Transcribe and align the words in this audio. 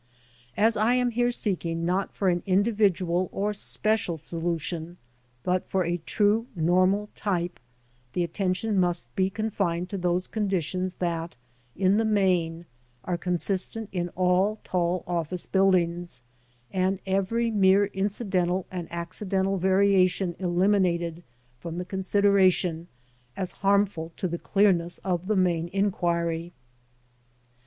As 0.57 0.75
I 0.77 0.95
am 0.95 1.11
here 1.11 1.29
seeking 1.29 1.85
not 1.85 2.11
for 2.11 2.27
an 2.29 2.41
individual 2.47 3.29
or 3.31 3.53
special 3.53 4.17
solution, 4.17 4.97
but 5.43 5.69
for 5.69 5.83
a 5.85 5.97
true 5.97 6.47
normal 6.55 7.09
type, 7.13 7.59
the 8.13 8.23
attention 8.23 8.79
must 8.79 9.15
be 9.15 9.29
confined 9.29 9.91
to 9.91 9.99
those 9.99 10.27
condi 10.27 10.59
tions 10.63 10.95
that, 10.95 11.35
in 11.75 11.97
the 11.97 12.03
main, 12.03 12.65
are 13.03 13.15
constant 13.15 13.89
in 13.91 14.09
all 14.15 14.59
tall 14.63 15.03
office 15.05 15.45
buildings, 15.45 16.23
and 16.71 16.99
every 17.05 17.51
mere 17.51 17.85
incidental 17.85 18.65
and 18.71 18.87
accidental 18.91 19.57
variation 19.59 20.35
eliminated 20.39 21.21
from 21.59 21.77
the 21.77 21.85
consideration, 21.85 22.87
as 23.37 23.51
harmful 23.51 24.11
to 24.17 24.27
the 24.27 24.39
clearness 24.39 24.97
of 25.05 25.27
the 25.27 25.35
main 25.35 25.67
inquiry. 25.67 26.53